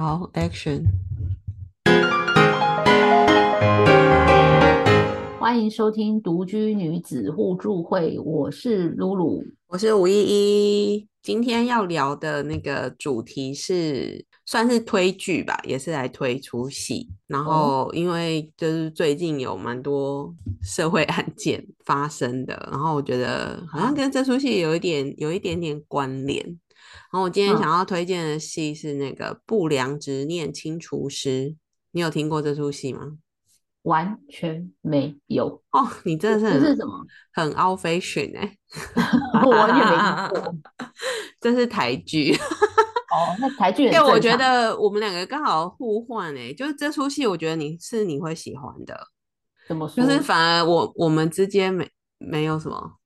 [0.00, 0.86] 好，Action！
[5.38, 10.22] 欢迎收听独居女子互助会，我是露露，我是吴依
[10.94, 11.06] 依。
[11.20, 17.06] 今天要聊的那个主题是算是推剧吧，也是来推出戏。
[17.26, 26.58] 然后因为就是最近有蛮多社会案件发生的，然后我觉得好像跟这出戏有一点有一点点关联。
[27.12, 31.28] 然后我今天想要推荐的戏是那个《不良执念清除师》，
[31.92, 33.18] 你有听过这出戏吗？
[33.82, 37.02] 完全没有哦，你真的是这是什么？
[37.32, 38.54] 很 out fashion 哎，
[39.42, 40.54] 我完全没听 过。
[41.40, 42.34] 这是台剧
[43.10, 48.94] 哦，那台剧因为我觉得我们两个刚好互换哎，就是这出戏，我觉得你是你会喜欢的。
[49.66, 50.04] 怎么说？
[50.04, 51.88] 就是反而我我们之间没
[52.18, 52.98] 没有什么，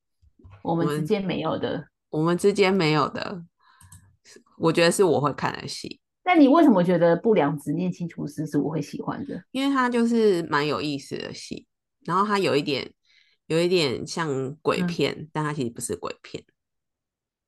[0.61, 3.41] 我们之间没有的，我们之间没有的，
[4.57, 5.99] 我觉得是我会看的戏。
[6.27, 9.43] 那你为什么觉得《不良执念清除师》是我会喜欢的？
[9.51, 11.67] 因为它就是蛮有意思的戏，
[12.03, 12.91] 然后它有一点
[13.45, 16.43] 有一点像鬼片，但它其实不是鬼片。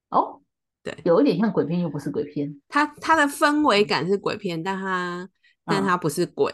[0.10, 0.42] 哦，
[0.84, 2.62] 对，有一点像鬼片，又不是鬼片。
[2.68, 5.28] 它它的氛围感是鬼片，但它
[5.66, 6.52] 但它不是鬼，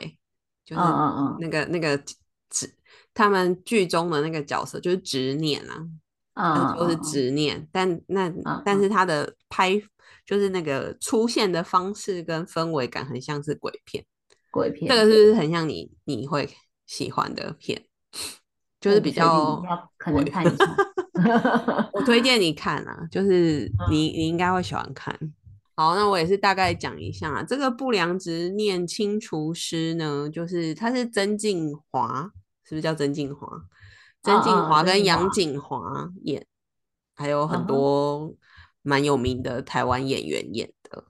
[0.64, 2.74] 就是嗯嗯那个那个执
[3.14, 9.74] 他们剧中的那个角色就是执念啊，嗯，就是执念，但那但是他的拍。
[10.26, 14.06] 就是那个出现的方式跟氛围感很像是鬼片，
[14.52, 16.50] 鬼片这个是不是很像你你会
[16.86, 17.86] 喜欢的片？
[18.80, 19.62] 就是比较
[19.98, 25.18] 可能看一下，我推荐你看啊，就是 你你应该会喜欢看。
[25.76, 32.30] 好，那我也是大概讲一下啊这个不良执念清除师呢，就是他是曾静华，
[32.64, 33.48] 是不是叫曾静华？
[34.22, 36.46] 曾静华跟杨景华演，
[37.16, 38.34] 还有很多。
[38.84, 41.04] 蛮有名的台湾演员演的，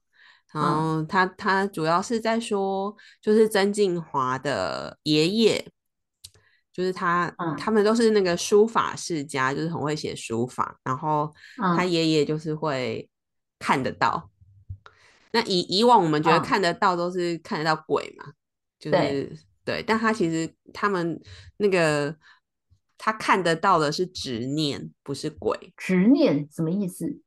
[0.54, 5.68] 然后他他主要是在说，就是曾静华的爷爷，
[6.72, 11.34] 就是他他们都是那个书法世家，就是很会写书法，然后
[11.76, 13.10] 他爷爷就是会
[13.60, 14.30] 看得到。
[15.32, 18.32] 那以以往我们觉得看得到都是看得到鬼嘛，
[18.78, 19.36] 就是
[19.66, 21.20] 对，但他其实他们
[21.58, 22.16] 那个
[23.00, 25.74] 他看得到的是执念，不是鬼。
[25.76, 27.20] 执念什么意思？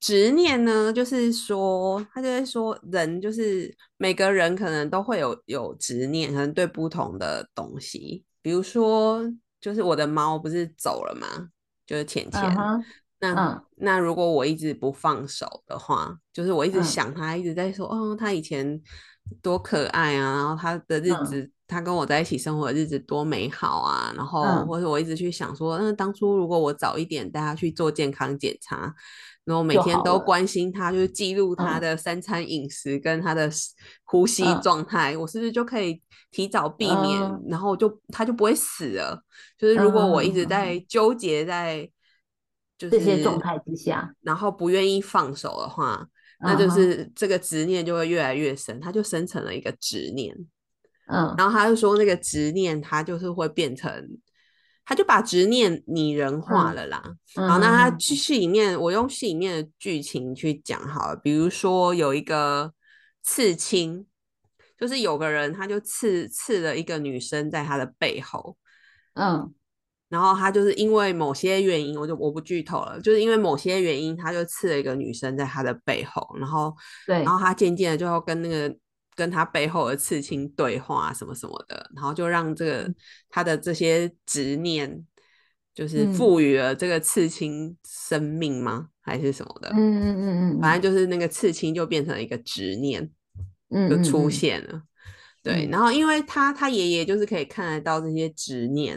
[0.00, 9.20] 执念呢，就是说，他就会说，人就是每个人可能都会有有执念，可能对不同的东西，比如说，
[9.60, 11.48] 就是我的猫不是走了吗？
[11.84, 12.40] 就是浅浅，
[13.18, 18.80] 那那如果我一直不放手的话，就是我一直想他，一直在说，哦，他以前
[19.42, 28.94] 多可爱啊，然后他的日子，他跟我在一起生活的日子多美好啊，然后或者我一直去想说，那当初如果我早一点带他去做健康检查。
[29.48, 33.50] 然后每天都关心他，就是记录他的三餐饮食跟他的
[34.04, 37.40] 呼吸状态，我是不是就可以提早避免？
[37.48, 39.24] 然后就他就不会死了。
[39.56, 41.90] 就是如果我一直在纠结在
[42.76, 46.06] 就是这些状态之下，然后不愿意放手的话，
[46.40, 50.36] 那就是这个执念就会越来越深，他就生成了一个执念。
[51.06, 53.90] 嗯，然后他就说那个执念，他就是会变成。
[54.88, 57.02] 他就把执念拟人化了啦。
[57.36, 61.16] 好，那他戏里面，我用戏里面的剧情去讲好了。
[61.22, 62.72] 比如说有一个
[63.22, 64.06] 刺青，
[64.78, 68.56] 就是有个人他就刺刺了一个女生在他的背后，
[69.12, 69.52] 嗯，
[70.08, 76.74] 然后他就是因为某些原因，我就我不剧透了，就是因为某些原因，他就刺了一个女生在他的背后，然后
[77.06, 78.74] 对，然后他渐渐的就要跟那个。
[79.18, 82.94] 跟他背后的刺青对话什么什么的，然后就让这个
[83.28, 85.04] 他的这些执念，
[85.74, 88.90] 就是赋予了这个刺青生命吗？
[89.00, 89.70] 还是什么的？
[89.70, 93.10] 嗯嗯嗯嗯，反正就是那个刺青就变成了一个执念，
[93.90, 94.82] 就出现了。
[95.42, 98.96] 对，然后因为他他爷爷就是可以看得到这些执念，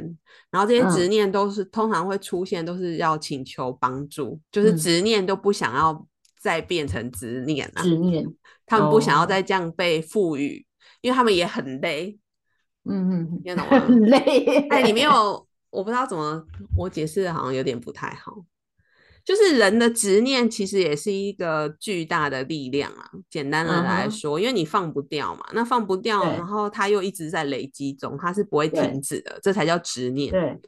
[0.51, 6.05] 然后这些执念都是通常会出现，都是要请求帮助，就是执念都不想要
[6.39, 7.81] 再变成执念了。
[7.81, 8.27] 执念。
[8.71, 10.65] 他们不想要再这样被赋予，
[11.01, 12.17] 因为他们也很累。
[12.85, 13.79] 嗯嗯，你懂吗？
[13.81, 14.45] 很累。
[14.71, 16.41] 哎，你没有，我不知道怎么，
[16.77, 18.45] 我解释的好像有点不太好。
[19.23, 23.11] 就是人的执念其实也是一个巨大的力量啊。
[23.29, 30.31] 简单的来说，因为你放不掉嘛，那放不掉，然后它又一直在累积中，它是不会停止的，这才叫执念。
[30.31, 30.59] 对，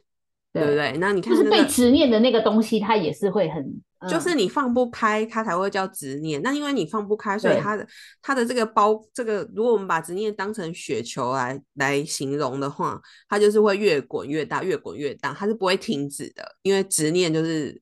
[0.54, 0.96] 对不对？
[0.98, 3.82] 那你看，就是被执念的那个东西，它也是会很。
[4.06, 6.40] 就是你放不开，它才会叫执念。
[6.42, 7.86] 那因为你放不开，所以它的
[8.20, 16.44] 它的这个包，这个如果我们把执念当成雪球来来形容的话，它就是会越滚越大，越滚越大，它是不会停止的。
[16.60, 17.80] 因为执念就是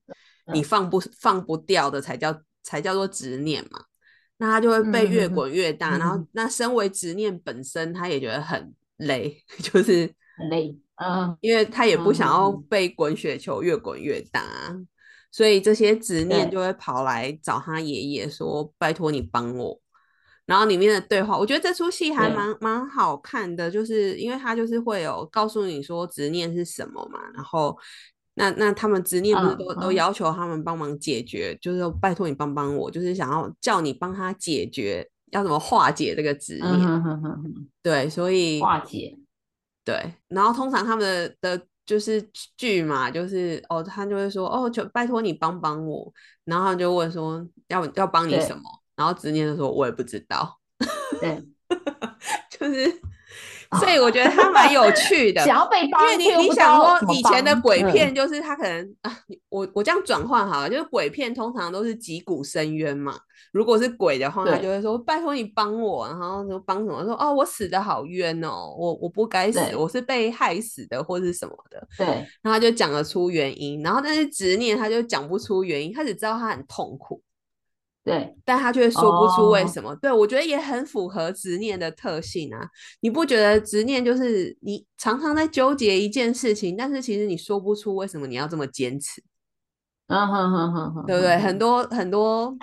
[0.53, 2.33] 你放不放不掉的，才叫
[2.63, 3.81] 才叫做执念嘛。
[4.37, 14.75] 那它就会被越滚越大，然后嗯那身为执念本身，他也觉得很累， 就是很累，嗯，因为他也不想要被滚雪球越滚越大啊，
[15.31, 19.79] 所以这些执念就会跑来找他爷爷说：“拜托你帮我。”
[20.45, 22.35] 然后里面的对话，我觉得这出戏还对。
[22.35, 27.77] 蛮蛮好看的，就是因为他就是会有告诉你说执念是什么嘛，然后
[28.35, 29.95] 那那他们执念不是嗯都、都嗯。
[29.95, 39.17] 要求他们帮忙解决，就是说拜托你帮帮我，就是想要叫你帮他解决，要怎么化解这个执念，嗯哼哼哼哼，对，所以化解，
[39.83, 42.21] 对，然后通常他们的的就是
[42.57, 46.11] 剧嘛，就是哦，他就会说哦，就拜托你帮帮我，
[46.45, 48.63] 然后他就问说要要帮你什么，
[48.95, 50.59] 然后执念就说我也不知道，
[51.19, 51.43] 对，
[52.49, 53.01] 就是，
[53.79, 55.41] 所以我觉得他蛮有趣的。
[55.45, 59.15] 想要被帮，因为你你想说以前的鬼片嗯就是他可能啊，
[59.49, 63.15] 我我这样转换好了，就是鬼片通常都是击鼓深渊嘛。
[63.51, 67.03] 如果是鬼的话，他就会说拜托你帮我，然后说帮什么？
[67.03, 71.87] 说哦我死的好冤哦，我我不该死，我是被害死的或是什么的。
[71.97, 72.05] 对，
[72.41, 77.21] 然后他就讲得出原因，然后但是执念他就讲不出原因，他只知道他很痛苦，
[78.03, 79.95] 对，但他却说不出为哦什么。
[79.95, 82.59] 对我觉得也很符合执念的特性啊。
[82.99, 89.23] 你不觉得执念就是你常常在纠结一件事情，但是其实你说不出为什么你要这么坚持，
[90.07, 91.37] 嗯哼哼哼哼，对不对？
[91.37, 92.53] 很多很多，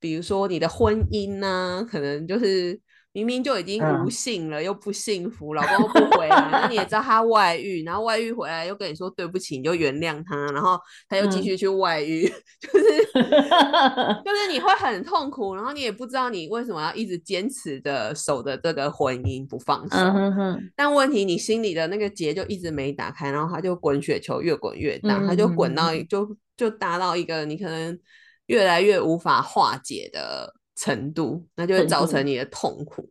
[0.00, 2.80] 比如说你的婚姻呢、可能就是。
[3.18, 10.78] 明明就已经无嗯性了，又不幸福，老公又不回来，那你也知道他外遇，然后外遇回来又跟你说对不起，你就原谅他，然后
[11.08, 11.42] 他又继嗯。
[11.42, 12.28] 续去外遇，
[12.60, 19.96] 就是就是你会很痛苦，然后你也不知道你为什么要一直坚持着守着这个婚姻不放手。
[19.96, 27.98] 嗯哼哼，但问题你心里的那个结就一直没打开，然后他就滚雪球越滚越大，他就滚到就就达到一个你可能
[28.46, 33.10] 越来越无法化解的程度，那就会造成你的痛苦。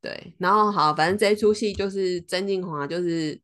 [0.00, 3.40] 对，然后好，反正这一出戏就是曾静华就是。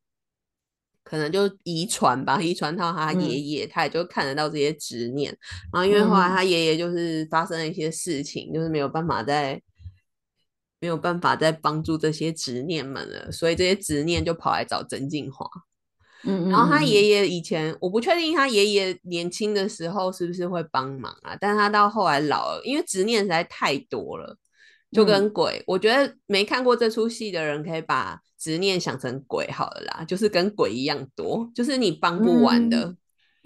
[1.09, 5.31] 可能就遗传吧，遗传到他爷嗯爷，他也就看得到这些执念。
[5.73, 9.63] 然后因为后来嗯他爷爷就是发生了一些事情，就是没有办法再
[10.81, 15.49] 没有办法再帮助这些执念们了，所以这些执念就跑来找曾静华。
[16.27, 24.37] 嗯嗯，然后他嗯爷爷以前我不确定他爷爷年轻的时候是不是会帮忙啊，但是他到后来老了，因为执念实在太多了，
[24.93, 32.95] 就跟嗯鬼，我觉得没看过这出戏的人可以把执念想成鬼好了啦，就是跟鬼一样多，就是你帮不完的。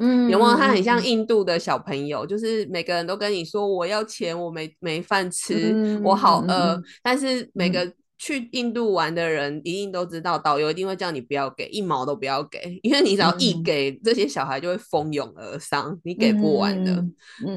[0.02, 0.56] 嗯，有没有？
[0.56, 6.74] 他很嗯像印度的小朋友，就是每个人都跟你说我要钱，我没没饭吃，我好饿。
[6.76, 17.02] 嗯但是每嗯个去印度玩的人一定都知道，导游一定会叫你不要给一毛都不要给，因为你只要一嗯给，这些小孩就会蜂拥而上，你给不完的。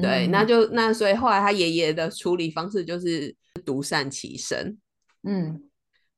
[0.00, 4.78] 对，嗯那就那所以后来他爷爷的处理方式就是独善其身。
[5.22, 5.60] 嗯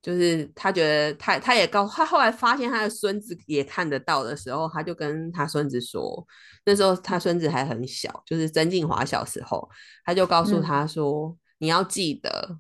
[0.00, 6.25] 就是他觉得他他也告他后来发现他的孙子也看得到的时候，他就跟他孙子说，
[6.64, 9.69] 那时候他孙子还很小，就是曾静华小时候，
[10.04, 12.56] 他就告诉嗯他说，你要记得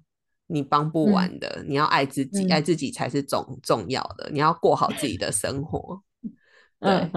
[0.46, 6.02] 你帮不完的，你要爱自己，嗯爱自己才是重重要的，你要过好自己的生活。
[6.80, 7.10] 对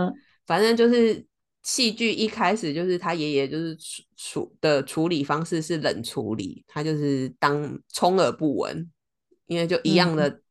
[0.45, 1.25] 反正就是
[1.63, 8.89] 戏剧一开始就是他爷爷就是处处的处理方式是冷处理，他就是当充耳不闻，
[9.47, 10.41] 因为就一样的，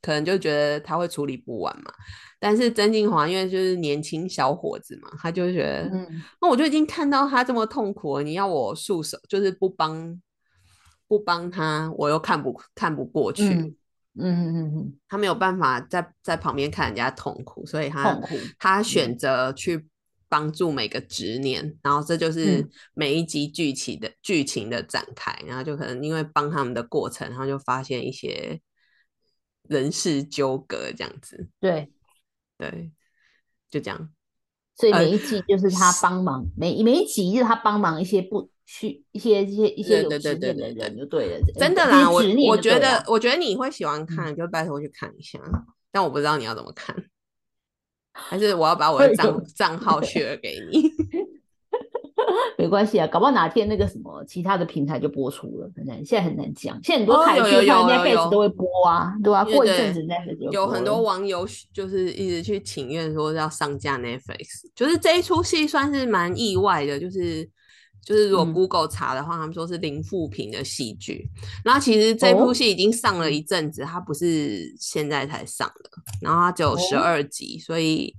[0.00, 1.90] 可能就觉得他会处理不完嘛。
[2.38, 10.20] 但是曾静华因为就是年轻小伙子嘛，他就觉得，嗯那我就已经看到他这么痛苦了，你要我束手，就是不帮
[11.08, 13.42] 不帮他，我又看不看不过去。
[13.48, 13.74] 嗯
[14.20, 19.88] 嗯嗯嗯，他没有办法在在旁边看人家痛苦，所以他痛苦他选择去
[20.28, 22.60] 帮助每个执念，然后这就是。
[22.60, 28.60] 嗯每一集剧情的剧情的展开，然后就可能因为帮他们的过程，然后就发现一些
[29.68, 31.92] 人事纠葛这样子，对，
[32.56, 32.90] 对，
[33.70, 34.10] 就这样，
[34.74, 45.40] 所以呃每一季就是他帮忙，每每一集就是他帮忙一些不需一些一些一些有执念的人就对了，真的啦，我我觉得我觉得你会喜欢看，就拜托去看一下，
[45.90, 46.94] 但我不知道你要怎么看。
[48.12, 50.82] 还是我要把我的账账号 share 给你？
[52.58, 56.78] 没关系啊，搞不好哪天那个什么其他的平台就播出了，很难，现在很难讲。
[56.82, 67.48] 现在很多台剧看有有有 Netflix 都会播啊，对吧、因为过一对阵子 Netflix 有很多网友就是一直去请愿说要上架 Netflix，就是这一出戏算是蛮意外的，就是
[68.04, 68.52] 就是如果嗯。
[68.52, 71.28] Google 查的话，他们说是零负评的戏剧。
[71.64, 72.54] 然后其实这部哦。
[72.54, 75.90] 戏已经上了一阵子，它不是现在才上的，
[76.20, 77.00] 然后它只有十哦。
[77.00, 78.14] 二集，所以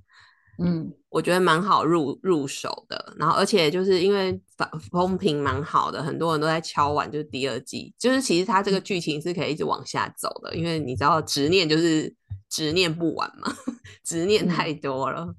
[0.57, 0.93] 嗯。
[1.11, 3.15] 我觉得蛮好入入手的。
[3.17, 12.13] 然后而且就是因为风风评蛮好的，很多人都在敲碗，就是第二季，就是其实它这个剧情是可以一直往下走的，因为你知道执念就是
[12.47, 13.51] 执念不完嘛，
[14.05, 15.33] 执念太多了。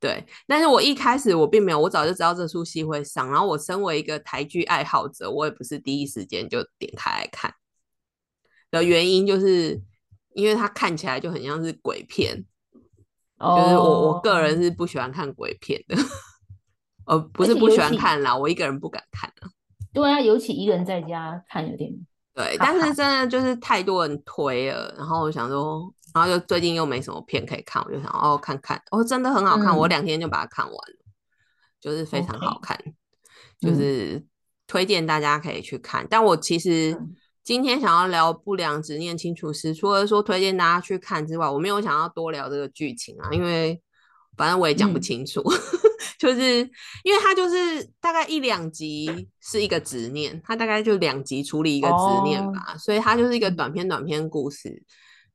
[0.00, 3.28] 对，但是我一开始我并没有，我早就知道这出戏会上。
[3.28, 7.52] 然后我身为一个台剧爱好者，我也不是第一时间就点开来看。
[8.70, 9.80] 的原因就是
[10.34, 12.44] 因为它看起来就很像是鬼片，
[13.40, 15.96] 就是我我个人是不喜欢看鬼片的，
[17.06, 19.50] 呃， 不是不喜欢看啦，我一个人不敢看啊。
[19.92, 21.92] 对啊，尤其一个人在家看有点。
[22.34, 25.92] 对，但是真的就是太多人推了，然后我想说。
[26.18, 28.82] 然后就最近又没什么片可以看，我就想哦看看。
[28.90, 30.96] 哦，真的很好看，我两天就把它看完了，
[31.80, 32.78] 就是非常好看，
[33.60, 34.24] 就是
[34.66, 36.06] 推荐大家可以去看。
[36.10, 37.00] 但我其实
[37.42, 43.80] 今天想要聊《不良执念清除师》，除了说推荐大家去看之外，我没有想要多聊这个剧情啊，因为
[44.36, 45.42] 反正我也讲不清楚，
[46.18, 46.58] 就是
[47.02, 54.82] 因为它就是大概一两集是一个执念，它大概就两集处理一个执念吧，所以它就是一个短篇短篇故事。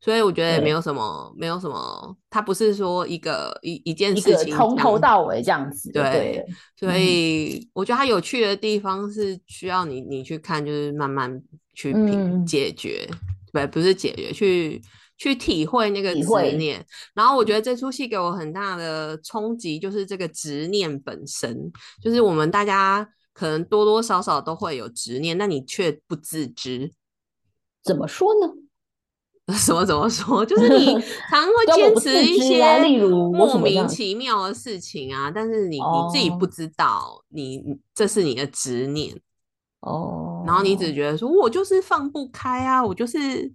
[0.04, 5.90] 所以我觉得也没有什么，没有什么，它不是说一个一一件事情从头到尾这样子。
[5.94, 6.46] 对，
[6.76, 11.42] 所以我觉得它有趣的地方是需要你你去看，就是慢慢
[11.74, 13.08] 去品解决，
[13.54, 14.82] 不不是解决，去
[15.18, 16.86] 去体会那个执念。
[17.14, 26.92] 然后我觉得这出戏给我很大的冲击，就是这个执念本身，就是我们大家可能多多少少都会有执念，那你却不自知。
[27.82, 28.54] 怎么说呢？
[29.52, 30.44] 什么怎么说？
[30.48, 30.86] 就是你
[31.30, 37.62] 常会坚持一些例如莫名其妙的事情啊，但是你你自己不知道，你
[37.94, 39.20] 这是你的执念
[39.82, 40.44] 哦。
[40.48, 43.52] 然后你只觉得说，我就是放不开啊，我就是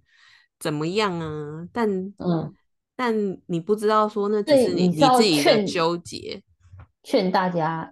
[0.61, 1.67] 怎么样啊？
[1.73, 2.53] 但嗯，
[2.95, 6.43] 但你不知道说，那只是你你自己的纠结。
[7.03, 7.91] 劝大家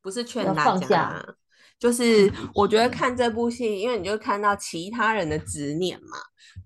[0.00, 1.24] 不是劝大家，
[1.76, 6.18] 就是我觉得看这部戏，因为你就看到其他人的执念嘛。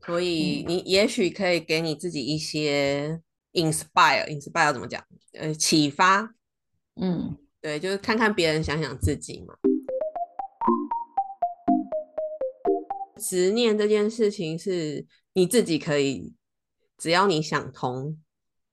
[0.05, 3.21] 所以你也许可以给你自己一些
[3.53, 5.05] inspire，inspire 怎么讲？
[5.35, 6.35] 呃，启发。
[6.97, 9.55] 嗯，对，就是看看别人，想想自己嘛。
[13.17, 16.35] 执念这件事情是你自己可以，
[16.99, 18.21] 只要你想通，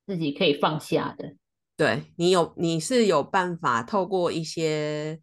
[0.08, 1.36] 自己可以放下的。
[1.78, 5.22] 对你有，你是有办法透过一些。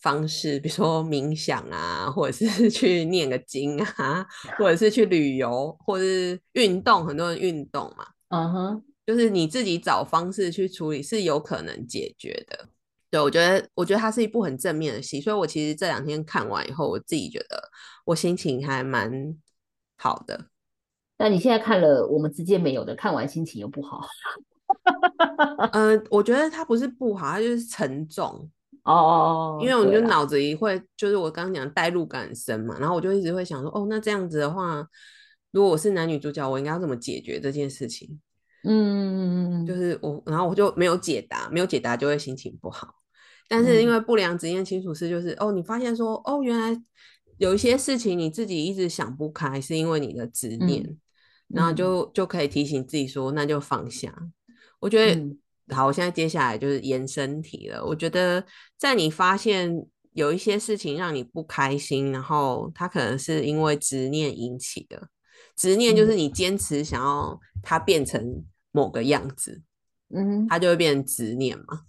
[0.00, 4.26] 方式，比如说冥想啊，或者是 去念个经啊，
[4.56, 7.04] 或者是去旅游，或者是运动。
[7.04, 12.68] 很多人运动嘛，嗯哼，就是你自己找方式去处理，是有可能解决的。
[13.10, 17.70] 对我觉得，我觉得它是一部很正面的戏，所以我其实这两天看完以后，我自己觉得
[18.04, 19.34] 我心情还蛮
[19.96, 20.46] 好的。
[21.16, 24.06] 那你现在看了我们之间没有的，看完心情又不好？
[25.72, 28.48] 嗯，我觉得它不是不好，它就是沉重。
[28.84, 34.86] 哦哦，因为我就脑子里会，就是我刚刚讲代入感深嘛，然后我就一直会想说，哦，那这样子的话，
[35.50, 38.20] 如果我是男女主角，我应该要怎么解决这件事情？
[38.64, 42.94] 嗯，就是我，然后我就没有解答，没有解答就会心情不好。
[43.48, 46.82] 但是因为不良执念清楚是，就是哦，你发现说，哦，原来
[47.36, 50.96] 有一些事情你自己一直想不开，是因为你的执念，
[51.48, 54.14] 然后就就可以提醒自己说，那就放下。
[54.80, 55.20] 我觉得。
[55.70, 57.84] 好，我现在接下来就是延伸题了。
[57.84, 58.44] 我觉得，
[58.76, 59.70] 在你发现
[60.12, 65.08] 有一些事情让你不开心，然后它可能是因为执念引起的。
[65.54, 69.60] 执念就是你坚持想要它变成某个样子，
[70.14, 71.82] 嗯，它就会变成执念嘛。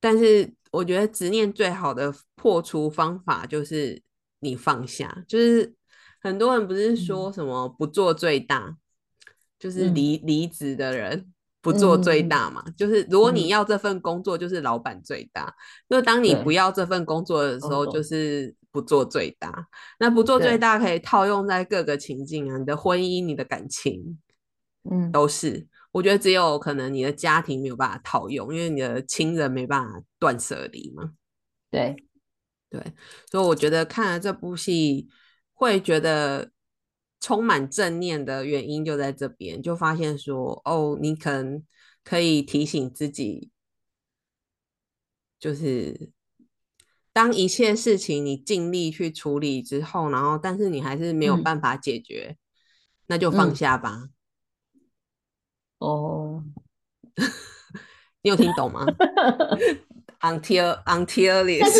[0.00, 4.02] 但是我觉得执念最好的破除方法就是
[4.40, 5.24] 你放下。
[5.28, 5.74] 就是
[6.22, 8.76] 很多人不是说什么不做最大，
[9.58, 11.32] 就是离离职的人。
[11.62, 15.54] 不做最大嘛，就是如果你要这份工作，就是老板最大。
[15.88, 19.68] 那当你不要这份工作的时候，就是不做最大。
[19.98, 24.18] 那不做最大可以套用在各个情境啊，你的婚姻、你的感情，
[24.90, 25.68] 嗯，都是。
[25.92, 31.10] 我觉得只有可能你的家庭没有办法套用，因为你的亲人没办法断舍离嘛。
[31.70, 31.94] 对，
[32.70, 32.80] 对，
[33.30, 35.08] 所以我觉得看了这部戏
[35.52, 36.50] 会觉得。
[37.20, 41.62] 充满正念的原因就在这边，就发现说，哦，你可能
[42.02, 43.50] 可以提醒自己，
[45.38, 46.10] 就是
[47.12, 52.36] 当一切事情你尽力去处理之后，然后但是你还是没有办法解决，
[53.06, 54.08] 那就放下吧。
[55.78, 56.42] 哦，
[58.22, 58.86] 你有听懂吗？
[60.22, 61.78] Until until this，但是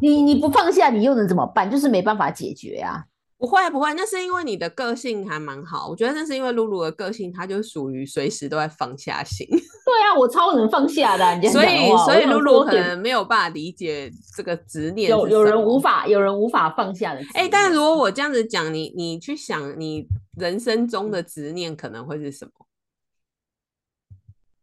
[0.00, 1.70] 你你不放下，你又能怎么办？
[1.70, 3.04] 就是没办法解决啊。
[3.38, 5.88] 不会不会，那是因为你的个性还蛮好。
[5.88, 9.46] 我觉得那是因为露露的个性，她就属于随时都在放下心。
[9.50, 11.48] 对啊，我超能放下的你。
[11.48, 15.10] 所以所以露露可能没有办法理解这个执念。
[15.10, 17.20] 有有人无法有人无法放下的。
[17.34, 20.06] 哎，但如果我这样子讲，你你去想，你
[20.38, 22.66] 人生中的执念可能会是什么？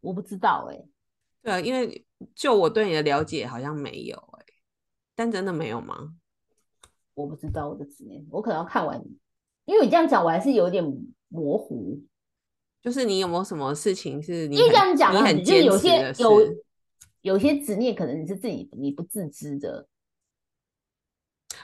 [0.02, 0.84] 我不知道哎。
[1.44, 4.46] 对啊，因为就我对你的了解，好像没有哎。
[5.16, 6.16] 但真的没有吗？
[7.14, 9.04] 我不知道我的执念，我可能要看完，
[9.66, 10.84] 因为你这样讲，我还是有点
[11.30, 12.02] 模糊。
[12.82, 16.56] 就是你有没有什么事情是你因为这样讲，你很就是有些有有
[17.22, 19.88] 有些执念，可能你是自己你不自知的。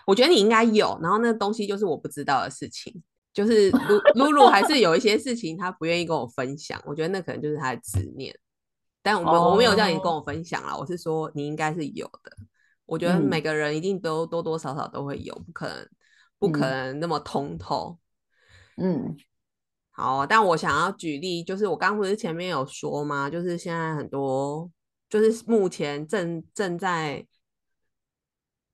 [0.05, 3.03] 我觉得你应该有，然后那东西就是我不知道的事情，
[3.33, 8.33] 就是露露露还是有一些事情他不愿意跟我分享，我觉得那可能就是他的执念。
[9.01, 12.31] 但我们我没有叫你跟我分享啊，我是说你应该是有的。
[12.89, 15.87] 我觉得每个人一定都多多少少都会有，不可能
[16.39, 17.99] 不可能那么通透。
[18.77, 19.15] 嗯，
[19.91, 23.29] 好，但我想要举例，就是我刚不是前面有说吗？
[23.29, 24.71] 就是现在很多，
[25.07, 27.23] 就是目前正正在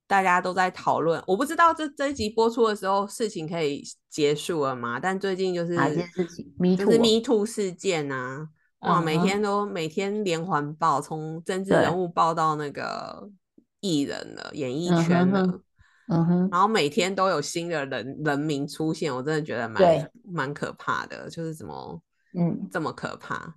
[0.08, 4.98] 大家都在讨论，我不知道这这一集播出的时候事情可以结束了吗？
[4.98, 6.78] 但最近就是哪件事情？
[6.78, 8.48] 就是 Me Too 事件啊，
[8.80, 13.30] 哇，每天都每天连环报，从政治人物报到那个。
[13.86, 15.62] 艺人了，演艺圈了，
[16.08, 22.02] 嗯哼，然后每天都有新的人人名出现，我真的觉得蛮蛮可怕的，就是怎么，
[22.34, 23.56] 嗯，这么可怕，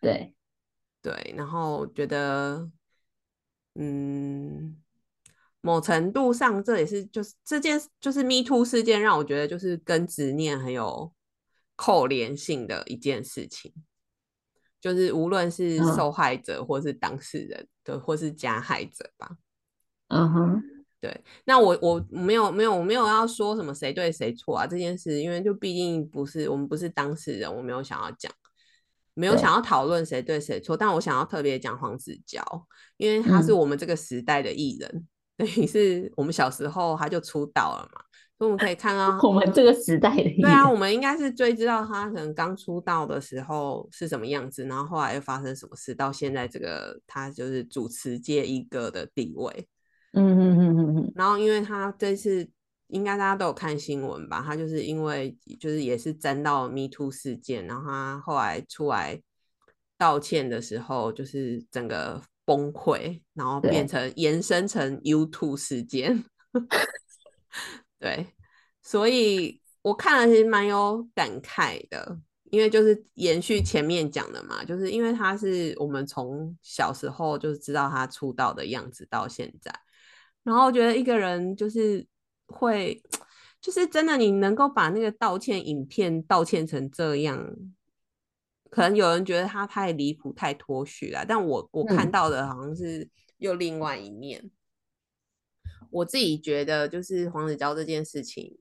[0.00, 0.34] 对。
[1.04, 2.70] 对，然后觉得，
[3.74, 4.80] 嗯，
[5.60, 11.12] 某程度上这也是就是这件就是 Me Too 事件让我觉得就是跟执念很有
[11.74, 13.74] 扣连性的一件事情，
[14.80, 19.36] 就是无论是受害者或是当事人，对，或是加害者吧。
[20.12, 20.62] 嗯哼，
[21.00, 28.30] 对，那我我没有没有我没有要说什么谁对谁错啊这件事，因为就毕竟不是我们不是当事人，我没有想要讲，
[29.14, 32.44] 没有想要讨论谁对谁错，但我想要特别讲黄子佼，
[32.98, 38.02] 因为他是我们这个时代的艺人，等于是我们小时候他就出道了嘛，
[38.38, 49.68] 所以我们可以看到我们这个时代的艺人，对啊，我们应该是最知道他可能刚出道的时候是什么样子，然后后来又发生什么事，到现在这个他就是主持界一哥的地位。
[50.12, 52.48] 嗯嗯嗯嗯嗯，然后因为他这次
[52.88, 59.20] 应该大家都有看新闻吧，他就是因为就是也是沾到 Me Too 事件，然后他后来出来
[59.96, 66.22] 道歉的时候，就是整个崩溃，然后变成延伸成 YouTube 事件。
[67.98, 68.26] 对，
[68.82, 72.18] 所以我看了其实蛮有感慨的，
[72.50, 79.72] 因为就是延续前面讲的嘛，就是因为他是我们从小时候就知道他出道的样子到现在。
[80.42, 82.06] 然后觉得一个人就是
[82.46, 83.02] 会，
[83.60, 87.54] 就是真的，你能够把那个道歉影片道歉成这样，
[88.70, 91.24] 可能有人觉得他太离谱、太脱序了。
[91.26, 94.50] 但我我看到的好像是又另外一面。
[95.90, 98.58] 我自己觉得，就是黄子佼这件事情，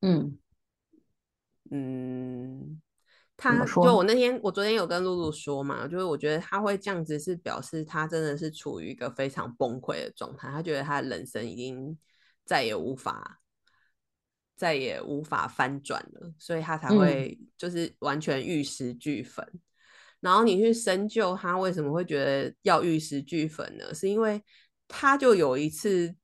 [0.00, 0.38] 嗯
[1.70, 2.80] 嗯。
[3.42, 10.48] 他就我那天，我昨天有跟露露说嘛，就是我觉得他会这样子，是表示他真的是处于一个非常崩溃的状态。
[10.48, 11.98] 他觉得他的人生已经
[12.44, 13.40] 再也无法、
[14.54, 19.44] 再也无法翻转了，所以他才会就是完全玉石俱焚。
[20.20, 23.92] 然后你去深究他为什么会觉得要玉石俱焚呢？
[23.92, 24.40] 是因为
[24.86, 26.14] 他就有一次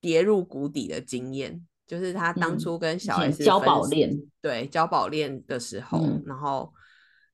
[0.00, 1.66] 跌入谷底的经验。
[1.90, 6.72] 就是他当初跟小 S 交宝链，对交宝链的时候，然后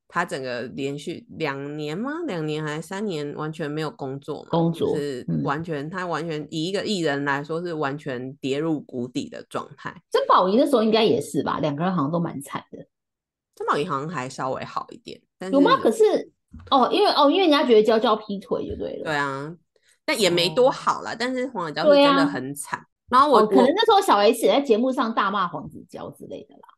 [0.09, 2.13] 他整个连续两年吗？
[2.27, 4.49] 两年还是三年完全没有工作嘛？
[4.49, 9.95] 工作是完全，他完全以一个艺人来说是完全跌入谷底的状态。
[10.11, 11.59] 曾宝仪那时候应该也是吧？
[11.61, 12.79] 两个人好像都蛮惨的。
[13.57, 15.21] 曾宝仪好像还稍微好一点，
[15.53, 15.77] 有吗？
[15.77, 16.33] 可是
[16.71, 19.05] 哦，因为哦，因为人家觉得娇娇劈腿就对了。
[19.05, 19.55] 对啊，
[20.07, 21.15] 但也没多好了。
[21.15, 22.83] 但是黄子佼是真的很惨。
[23.09, 26.69] 然后我可能那时候小 S 也在节目上大骂黄子佼之类的啦，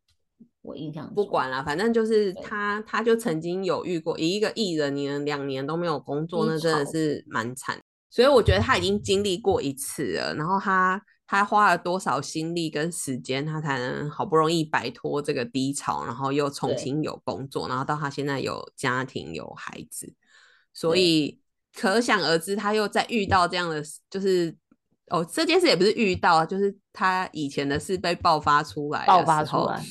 [0.60, 7.80] 我印象不管了，反正就是他，他就曾经有遇过一个艺人，你两年都没有工作，那真的是蛮惨。
[8.10, 20.12] 所以我觉得他已经经历过一次了，然后他他花了多少心力跟时间，他才能好不容易摆脱这个低潮，然后又重新有工作，然后到他现在有家庭有孩子，
[20.74, 21.40] 所以
[21.74, 24.54] 可想而知，他又在遇到这样的就是。
[25.10, 29.82] 哦，这件事也不是遇到，就是他以前的事被爆发出来，爆发出来，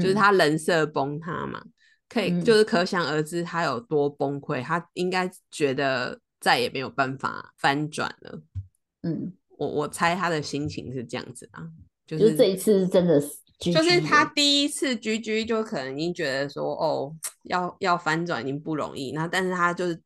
[0.00, 1.62] 就是他人设崩塌嘛，
[2.08, 8.42] 可以就是可想而知他有多崩溃，他应该觉得再也没有办法翻转了。
[9.02, 11.68] 嗯，我我猜他的心情是这样子啊。
[12.06, 20.00] 就就是这一次是真的是，就是他第一次居居就可能已经觉得说哦，要要翻转已经不容易，那但是他就是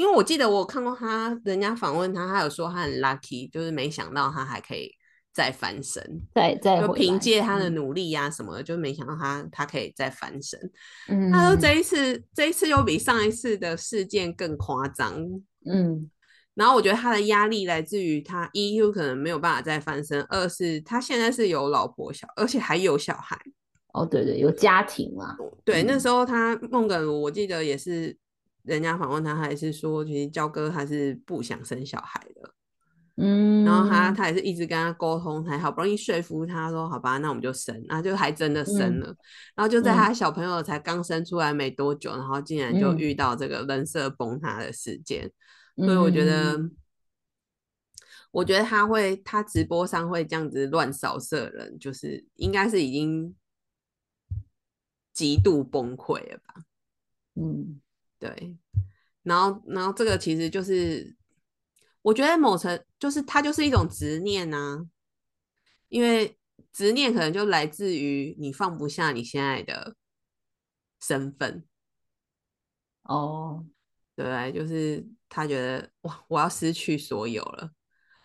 [0.00, 4.90] 因为我记得我有看过他人家访问他，他有说他很 lucky，就是没想到他还可以
[5.34, 6.02] 再翻身，
[6.34, 7.74] 再再就凭借他的嗯。
[7.74, 10.58] 努力呀、什么的，就没想到他他可以再翻身。
[11.08, 15.22] 嗯，他说这一次这一次又比上一次的事件更夸张，
[15.70, 16.10] 嗯。
[16.54, 23.38] 然后我觉得他的压力来自于他一有可能没有办法再翻身，二是他现在是有老婆小，而且还有小孩。
[23.92, 26.00] 哦对对，有家庭嘛，对，那嗯。
[26.00, 28.16] 时候他孟耿如，我记得也是
[28.62, 32.54] 人家访问他，还是说其实焦哥他是不想生小孩的，
[33.16, 39.16] 嗯，然后他他也是一直跟他沟通，才好不容易说服他说好吧，那我们就生，然后就还真的生嗯了，
[39.54, 39.96] 然后就在嗯。
[39.96, 42.98] 他小朋友才刚生出来没多久，然后竟然就嗯。
[42.98, 45.30] 遇到这个人设崩塌的事件，
[45.76, 46.56] 所以我觉得。
[46.56, 46.76] 嗯。
[48.32, 53.34] 我觉得他会，他直播上会这样子乱扫射人，就是应该是已经
[55.12, 56.62] 极度崩溃了吧？
[57.34, 57.80] 嗯
[58.20, 58.56] 对，
[59.22, 61.16] 然后，然后这个其实就是，
[62.02, 64.86] 我觉得某层就是它就是一种执念啊，
[65.88, 66.38] 因为
[66.70, 69.96] 执念可能就来自于你放不下你现在的
[71.00, 71.64] 身份，
[73.04, 73.66] 哦，
[74.14, 74.52] 对？
[74.52, 77.70] 就是他觉得哇，我要失去所有了，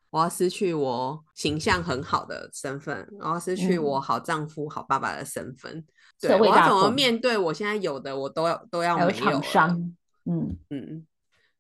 [0.10, 5.86] 我要失去我形象很好的身份，我要失去我嗯好丈夫、好爸爸的身份，
[6.22, 9.42] 社对，我要怎么面对我现在有的，我都要都要没有了。
[9.42, 10.58] 厂商，嗯。
[10.70, 11.06] 嗯，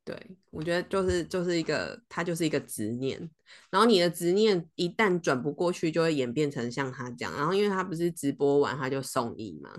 [0.04, 0.16] 对，
[0.52, 3.30] 我觉得就是就是一个，它就是一个执念，
[3.70, 9.72] 然后你的执念一旦转不过去，就会演变成像他这样，然后因为他不是直播完他就送医嘛，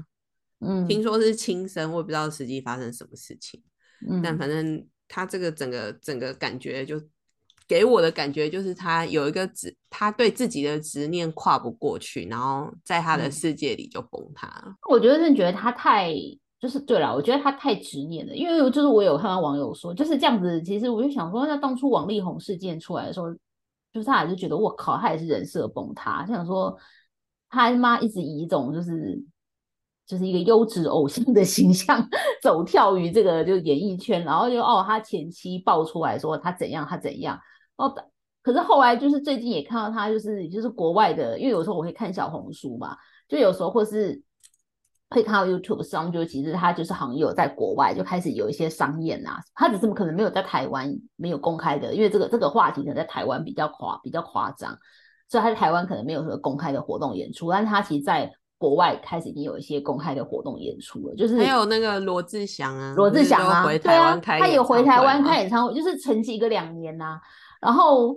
[0.61, 0.87] 嗯。
[0.87, 3.63] 听嗯说是轻生，我也不知道实际发生什么事情，
[4.23, 4.39] 但嗯。
[4.39, 7.01] 反正他这个整个整个感觉就
[7.69, 14.75] 给我的感觉就是他有一个执，他对自己的执念跨不过去，然后在他的嗯世界里就崩塌了。
[14.89, 16.15] 我觉得真的觉得他太，
[16.61, 23.33] 就是对了，我觉得他太执念了，因为就是我有看到网友说就是这样子，其实我就想说，那当初王力宏事件出来的时候，
[23.93, 26.77] 就是他还是觉得我靠，他也是人设崩塌，就想说
[27.49, 29.21] 他妈一直以一种就是
[30.07, 32.09] 就是一个优质偶像的形象
[32.41, 37.41] 走跳于这个就演艺圈，然后就哦，他前妻爆出来说他怎样他怎样，
[37.77, 37.95] 哦，
[38.43, 42.97] 可是后来就是最近也看到他就是就是国外的，因为有时候我会看小红书嘛，
[43.29, 44.23] 就有时候或是
[45.11, 54.77] 会看到 YouTube 上，就其实他就是好像有在国外就开始有一些商演啊，他只是可能没有在台湾没有公开的，因为这个这个话题可能在台湾比较夸比较夸张，
[55.29, 67.21] 所以他在台湾可能没有什么公开的活动演出，但是他其实在国外开始已经有一些公开的活动演出了，就是还有那个罗志祥啊，罗志祥啊，回台对啊，湾开演他有回台湾开演唱会，就是沉寂个两年呐、
[67.61, 68.17] 然后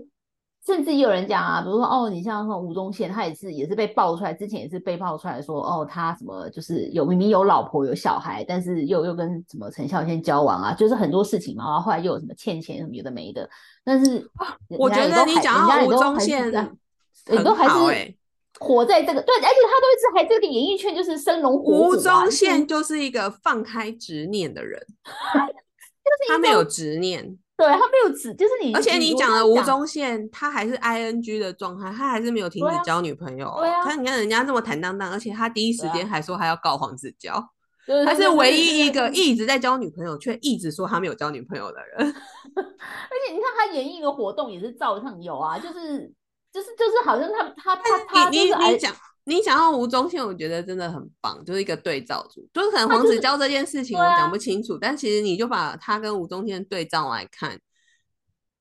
[0.65, 13.49] 甚至也有人讲啊，比如说哦，你像说吴宗宪，他也是也是被爆出来，之前也是被爆出来说哦，他什么就是有明明有老婆有小孩，但是又又跟什么陈孝先交往啊，就是很多事情嘛，然后后来又有什么欠钱什么有的没的，
[13.83, 16.77] 但是人我觉得你讲人家到吴宗宪这样
[17.25, 18.15] 很你都还是
[18.59, 21.87] 活在这个对，而且他都一直还这个演艺圈就是生龙活虎、啊。
[21.87, 24.85] 吴宗就是宪就是一个放开执念的人，
[26.27, 33.57] 他没有执念，对他没有指，就是你，而且你讲的吴宗宪，他还是 ing 的状态，他还是没有停止交女朋友哦。
[33.59, 37.49] 对啊他你看人家这么坦荡荡，而且他第一时间还说他要告黄子佼，
[37.85, 41.97] 对他是唯一一个一直在交女朋友，却一直说他没有交女朋友的人。
[42.55, 46.09] 而且你看他演绎的活动也是照上有啊，就是
[46.53, 48.95] 就是就是好像他他他他你你讲
[49.29, 52.41] 你想到吴宗宪，我觉得真的很棒，就是一个对照组。
[52.51, 57.59] 就是可能黄子佼这件事情我讲不清楚，但其实你就把他跟吴宗宪对照来看，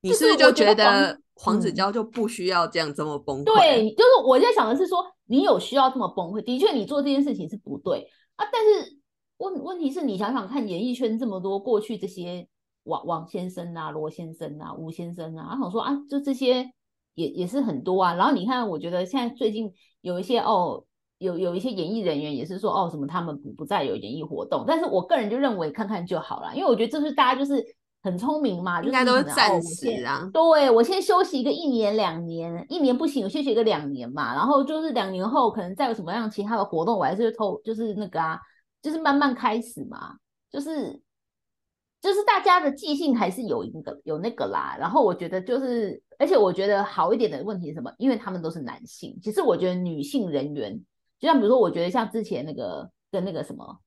[0.03, 3.45] 你是是不是就我觉得黄子佼就不需要这样这么崩溃？
[3.45, 6.43] 对，就是我在想的是说，你有需要这么崩溃？
[6.43, 8.47] 的确，你做这件事情是不对啊。
[8.53, 8.99] 但是
[9.39, 12.47] 问问题是你想想看，演艺圈这么多过去这些
[12.83, 16.71] 王王先生啊、罗先生啊、吴先生啊，他想说啊，就这些
[17.19, 18.15] 也也是很多啊。
[18.15, 20.85] 然后你看，我觉得现在最近有一些哦。
[21.21, 27.61] 有有一些演艺人员也是说哦什么他们不不再有演艺活动，但是我个人就认为看看就好了，因为我觉得这是大家就是
[28.05, 30.31] 很聪明嘛，应该都是暂时啊。
[30.33, 38.39] 对我先休息一个一年两年，一年不行，我休息一个两年嘛，然后就是两年后可能再有什么样其他的活动，我还是偷就是那个啊，
[38.81, 40.15] 就是慢慢开始嘛，
[40.53, 41.03] 就是
[42.01, 44.77] 就是大家的记性还是有一个有那个啦。
[44.79, 47.93] 然后我觉得就是，而且我觉得好一点的问题是什么？
[47.99, 50.79] 因为他们都是男性，其实我觉得女性人员，
[51.19, 53.81] 就像比如说，我觉得像之前那个跟那个什么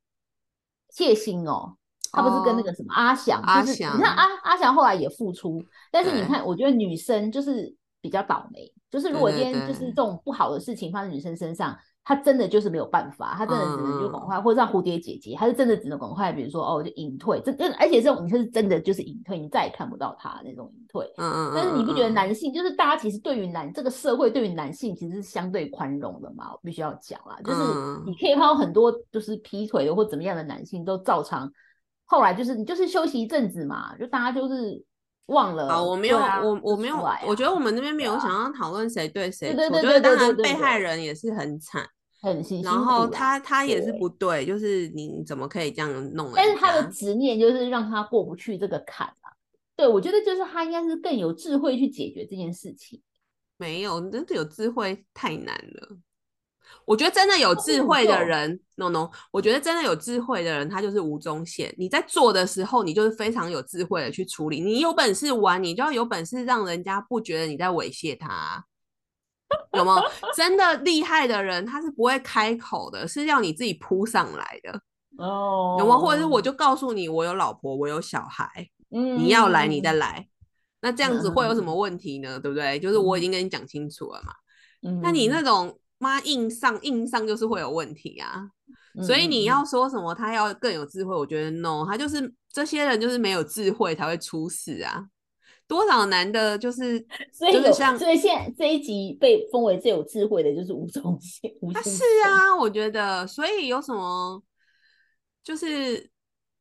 [0.89, 1.78] 谢欣哦。
[2.13, 8.69] 他不是跟那个什么阿翔，就是你看阿阿翔后来也复出，但是你看，我觉得女生就是比较倒霉。
[8.89, 11.74] 就是如果今天就是这种不好的事情发生女生身上。
[12.04, 21.06] 他真的就是没有办法，他真的只能就赶快，或者像蝴蝶姐姐，他是真的只能赶快，比如说哦，就隐退，这这，而且这种隐退是真的就是隐退，你再也看不到他那种隐退。
[21.18, 21.52] 嗯嗯。
[21.56, 26.52] 但是你不觉得男性就是大家其实对于男这个社会对于男性其实是相对宽容的嘛？
[26.52, 27.62] 我必须要讲啦，就是
[28.06, 31.52] 你可以看到很多就是劈腿的或怎么样的男性都照常，
[32.06, 34.84] 后来就是你就是休息一阵子嘛，就大家就是
[35.27, 35.69] 忘了。
[35.69, 41.86] 好，我没有，我我没有，我觉得我们那边没有想要讨论谁对谁错，我觉得当然被害人也是很惨。
[42.23, 46.31] 很辛苦，然后他他也是不对，就是你怎么可以这样弄？
[46.36, 49.34] 但是他的执念就是让他过不去这个坎啊。
[49.75, 53.01] 对，我觉得就是他应该是更有智慧去解决这件事情。
[53.57, 55.97] 没有，真的有智慧太难了。
[56.86, 61.73] 我觉得真的有智慧的人，no no，我觉得真的有智慧的人，他就是吴宗宪。
[61.77, 64.60] 你在做的时候，你就是非常有智慧的去处理。
[64.60, 68.65] 你有本事玩，你就要有本事让人家不觉得你在猥亵他。
[69.73, 70.01] 有吗？
[70.36, 74.81] 真的厉害的人，他是不会开口的，是要你自己扑上来的。
[75.17, 75.97] 哦，有吗？
[75.97, 80.27] 或者是我就告诉你，我有老婆，我有小孩，嗯，你要来你再来。
[80.81, 82.39] 那这样子会有什么问题呢？
[82.39, 82.79] 对不对？
[82.79, 84.34] 就是我已经跟你讲清楚了嘛。
[84.84, 88.50] 嗯，那你那种妈硬上硬上就是会有问题啊。
[89.06, 95.06] 所以你要说什么，他要更有智慧，我觉得 no，他就是这些人就是没有智慧才会出事啊。
[95.66, 97.00] 多少男的，就是
[97.32, 101.50] 所以就像所以现在这一集被封为最有智慧的，就是吴宗宪。
[101.74, 104.44] 他是啊，我觉得，所以有什么，
[105.42, 106.10] 就是，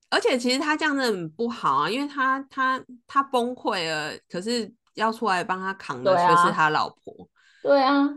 [0.09, 7.29] 而且其实他这样子很不好啊，因为他他他崩溃了，可是要出来帮他扛的却是他老婆。
[7.65, 8.09] 对啊，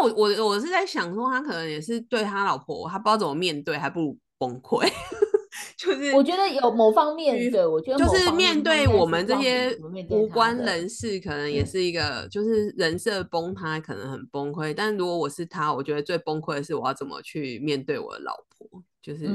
[0.00, 4.90] 那我我我是在想说，他可能也是对他老婆，他不知道怎么面对，还不如崩溃。
[5.76, 9.76] 就是我觉得有某方面，的我觉得就是面对我们这些
[10.10, 14.72] 无关人士，可能也是一个就是人设崩塌，可能很崩溃。
[14.72, 19.28] 但如果我是他，我觉得最崩溃的是我要怎么去面对我的老婆，就是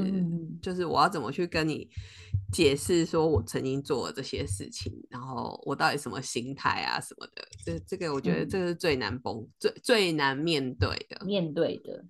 [0.62, 1.88] 就是我要怎么去跟你
[2.52, 7.46] 解释说我曾经做了这些事情，然后我到底什么心态啊什么的。
[7.64, 12.04] 这这个我觉得这个是最难崩、最最难面对的，面对的。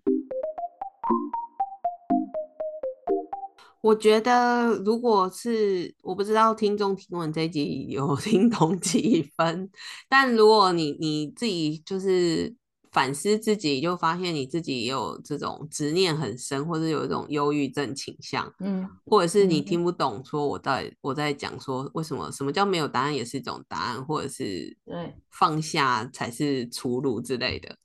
[3.82, 9.70] 我觉得，如果是我不知道听众听完这集有 听懂几分，
[10.08, 12.52] 但如果你你自己就是
[12.96, 27.76] 反思自己，就发现你自己有这种执念很深，或者有一种忧郁症倾向，嗯，或者是你听不懂，说我在我在讲说为什么什么叫没有答案也是一种答案，或者是对放下才是出路之类的。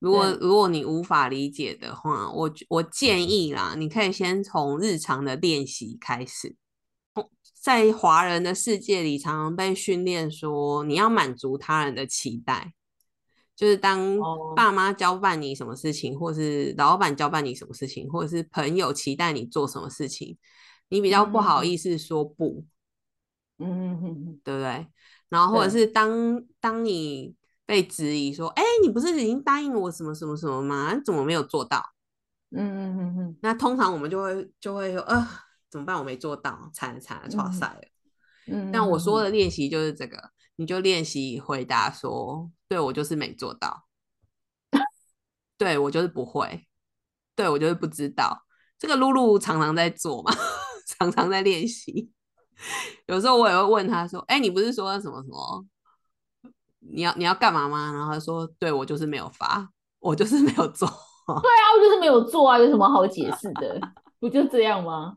[0.00, 6.56] 如果如果你无法理解的话，我我建议啦，你可以先从日常的练习开始。
[7.60, 12.72] 在华人的世界里，常常被训练说你要满足他人的期待，
[13.58, 14.16] 就是当
[14.54, 20.38] 爸妈交办你什么事情，或是老板交办你什么事情，或者是朋友期待你做什么事情，
[20.90, 22.64] 你比较不好意思说不，
[23.58, 24.86] 嗯对不对？
[25.28, 27.34] 然后或者是当当你。
[27.68, 30.98] 被质疑说：“哎，你不是已经答应我什么什么什么吗？
[31.04, 31.84] 怎么没有做到？”
[32.50, 33.36] 嗯嗯嗯嗯。
[33.42, 35.28] 那通常我们就会就会说：“呃，
[35.70, 35.94] 怎么办？
[35.98, 37.80] 我没做到，惨了惨了，错赛了。”
[38.50, 38.72] 嗯。
[38.72, 43.84] 但我说的练习就是这个，你就练习回答说：“对我就是没做到，
[45.56, 46.66] 对我就是不会，
[47.34, 48.44] 对我就是不知道。”
[48.78, 50.30] 这个露露常常在做嘛，
[50.86, 52.10] 常常在练习。
[53.06, 55.66] 有时候我也会问他说：“哎，你不是说什么什么？”
[56.90, 57.92] 你要你要干嘛吗？
[57.92, 63.80] 然后他说：“对我就是没有发，我就是没有做。”对啊，我就是没有做啊，有什么好解释的？
[64.20, 65.16] 不就这样吗？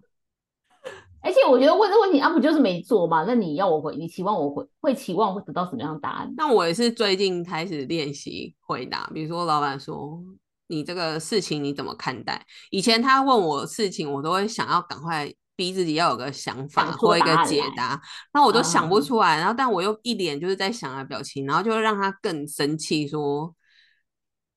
[1.22, 3.24] 而且我觉得问这问题啊，不就是没做吗？
[3.28, 6.34] 那你要我回，你期望我回，会期望会得到什么样的答案？
[6.36, 10.22] 那我也是最近开始练习回答，比如说老板说
[10.68, 12.46] 你这个事情你怎么看待？
[12.70, 15.34] 以前他问我事情，我都会想要赶快。
[15.54, 18.02] 逼自己要有个想法或一个解答，
[18.34, 23.54] 那我都想不出来，然后但我又一脸就是在想的表情，然后就会让他更生气，说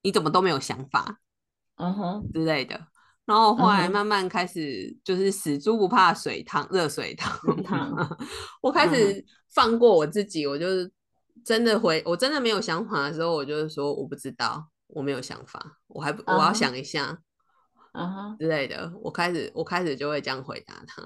[0.00, 1.18] 你怎么都没有想法，
[1.76, 2.86] 嗯哼之类的。
[3.24, 7.32] 然后后来慢慢开始就是死猪不怕水烫，热水烫。
[8.60, 10.90] 我开始放过我自己，我就是
[11.44, 17.18] 真的回，我真的没有想法的时候，我就是说我不知道，我没有想法，我还我要想一下。
[17.92, 21.00] 啊之类的，我开始我开始就会这样回答他，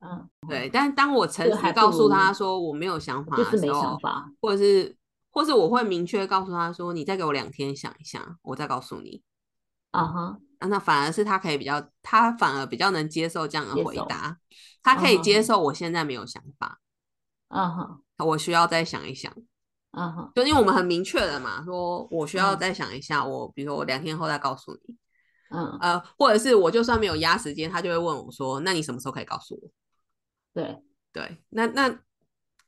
[0.00, 0.68] 嗯，对。
[0.70, 3.98] 但当我诚实告诉他说我没有想法的时候，
[4.38, 4.94] 或者是，
[5.30, 9.22] 或是我会明确告诉他说，你再给我两天想一下，我再告诉你。
[9.92, 14.38] 啊哈，那反而是他可以比较，他反而比较能接受这样的回答，
[14.82, 16.80] 他可以接受我现在没有想法。
[17.48, 19.32] 嗯哼，我需要再想一想。
[19.92, 24.94] 嗯哼，就因为我们很明确的嘛，说我需要嗯再想一下，我比如说我两天后再告诉你，
[25.50, 29.70] 嗯，呃，或者是我就算没有压时间，他就会问我说，那你什么时候可以告诉我？
[30.52, 31.88] 对，对，那那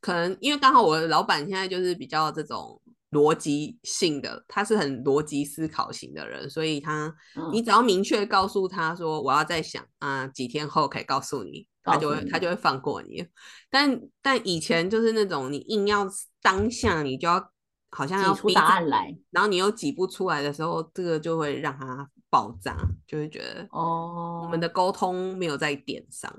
[0.01, 2.77] 可能因为刚好我的老板现在就是比较这种
[3.11, 7.14] 逻辑性的，他是很逻辑思考型的人，所以他
[7.53, 13.27] 你嗯，只要明确告诉他说我要再想啊、几天后可以告诉你，他就会他就会放过你。
[13.71, 16.07] 但但以前就是那种你硬要
[16.42, 17.51] 当下你就要
[17.90, 19.16] 好像要挤出答案来。
[19.31, 26.31] 然后你又挤不出来的时候，这个就会让他爆炸，就会觉得哦，我们的沟通没有在点上。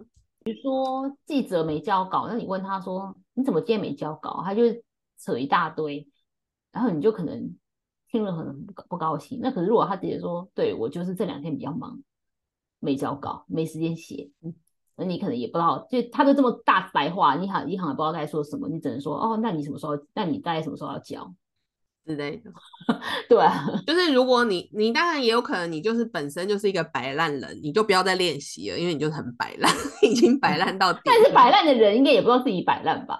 [0.43, 4.61] 比如说记者没交稿，那你问他说你怎么今天没交稿，他就
[5.19, 6.07] 扯一大堆，
[6.79, 7.53] 然后你就可能
[8.09, 9.37] 听了可能不不高兴。
[9.41, 11.99] 那可是如果他直接说，对我就是这两天比较忙，
[12.79, 14.55] 没交稿，没时间写，嗯
[14.95, 19.97] 那你可能也不知道，就他都这么大白话，你好，你好像不知道该说什么，你只能说哦，那你什么时候？
[20.13, 21.33] 那你大概什么时候要交？
[22.07, 22.49] 之类的，
[23.27, 29.69] 对啊，就是如果你你当然也有可能你就是本身就是一个摆烂人，你就不要再练习了，因为你就是很摆烂，
[30.01, 31.01] 已经摆烂到底。
[31.03, 33.19] 但是摆烂的人应该也不知道自己摆烂吧？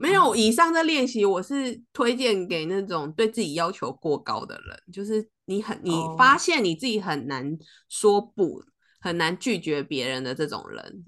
[0.00, 7.56] 没有以上的练习，我是推荐给那种对自己要求过高的人，就是你很你哦发现你自己很难
[7.88, 8.62] 说不，
[9.00, 11.04] 很难拒绝别人的这种人。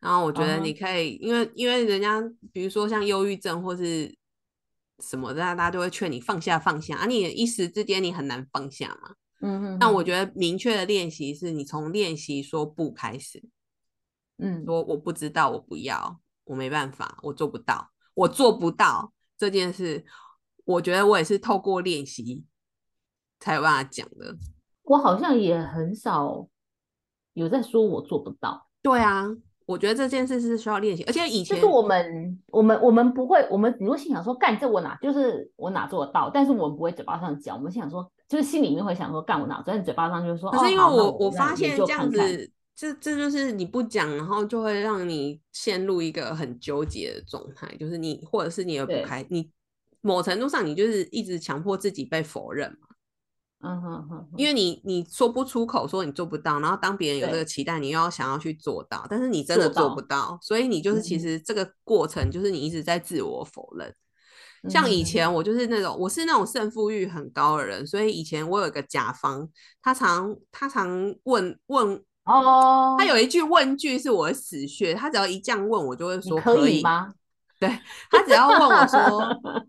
[0.00, 4.14] 然后我觉得你可以，因为因为人家比如说像忧郁症或是
[5.02, 9.14] 什么的，大家都会劝你放下放下啊，你一时之间你很难放下嘛。
[9.40, 13.42] 嗯哼，但我觉得明确的练习是你从练习说不开始，
[14.38, 20.04] 嗯，说我不知道，我不要，我没办法，我做不到，我做不到这件事，
[20.64, 22.44] 我觉得我也是透过练习
[23.38, 24.36] 才有办法讲的。
[24.82, 26.46] 我好像也很少
[27.32, 28.68] 有在说我做不到。
[28.82, 29.26] 对啊，
[29.66, 49.50] 我觉得这件事是需要练习，而且以前就是我们我们我们不会，我们你会心想说，干这我哪就是我哪做得到，但是我们不会嘴巴上讲，我们心想说，就是心里面会想说，干我哪做，但是嘴巴上就是说，可是因为哦、我我发现这样子，这这就是你不讲，然后就会让你陷入一个很纠结的状态，就是你或者是你的不对开，你
[50.00, 52.88] 某程度上你就是一直强迫自己被否认嘛。
[53.66, 63.94] 嗯哼哼，因为你你说不出口，说你做不到，然后当别人有这对个期待，你又要想要去做到，但是你真的做做不到，所以你就是其实这个过程就是你一直在自我否认。
[64.68, 69.48] 像以前我就是那种我是那种胜负欲很高的人，所以以前我有一个甲方，
[69.80, 77.12] 他常他常问问，哦，他有一句问句是我的死穴，他只要一这样问我就会说可以以吗？
[77.60, 77.68] 对
[78.10, 79.20] 他只要问我说，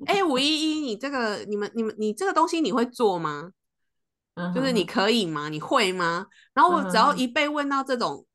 [0.05, 3.51] 哎、吴依依，你这个你们你们你这个东西你会做吗？
[4.53, 5.47] 就是你可以吗？
[5.49, 6.25] 你会吗？
[6.53, 8.25] 然后我只要嗯一被问到这种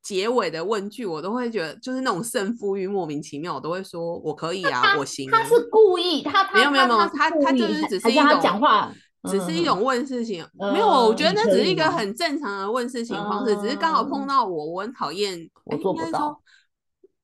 [0.00, 5.38] 结尾的问句，我都会觉得就是那种胜负欲莫名其妙，我都会说我可以啊，我行啊。
[5.38, 8.92] 他是故意，他他没有没有没有，他他就是只是一种讲话，
[9.24, 9.64] 只是一嗯。
[9.64, 14.26] 种问事情，没有，我觉得嗯那只是一个很正常的问事情方式，只是刚好碰嗯。
[14.26, 16.40] 到我，我很讨厌，我做不到